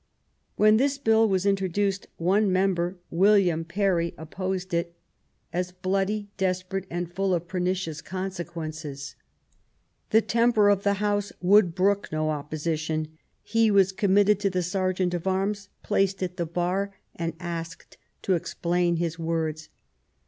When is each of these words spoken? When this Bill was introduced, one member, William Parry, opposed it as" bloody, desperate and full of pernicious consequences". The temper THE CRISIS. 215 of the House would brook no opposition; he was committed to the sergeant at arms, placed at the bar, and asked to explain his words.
When 0.55 0.77
this 0.77 0.97
Bill 0.97 1.29
was 1.29 1.45
introduced, 1.45 2.07
one 2.17 2.51
member, 2.51 2.97
William 3.11 3.63
Parry, 3.63 4.15
opposed 4.17 4.73
it 4.73 4.95
as" 5.53 5.71
bloody, 5.83 6.27
desperate 6.37 6.87
and 6.89 7.13
full 7.13 7.35
of 7.35 7.47
pernicious 7.47 8.01
consequences". 8.01 9.13
The 10.09 10.21
temper 10.23 10.73
THE 10.75 10.81
CRISIS. 10.81 10.97
215 10.97 10.97
of 10.97 10.97
the 10.97 11.05
House 11.05 11.33
would 11.39 11.75
brook 11.75 12.09
no 12.11 12.31
opposition; 12.31 13.15
he 13.43 13.69
was 13.69 13.91
committed 13.91 14.39
to 14.39 14.49
the 14.49 14.63
sergeant 14.63 15.13
at 15.13 15.27
arms, 15.27 15.69
placed 15.83 16.23
at 16.23 16.37
the 16.37 16.47
bar, 16.47 16.95
and 17.15 17.33
asked 17.39 17.99
to 18.23 18.33
explain 18.33 18.95
his 18.95 19.19
words. 19.19 19.69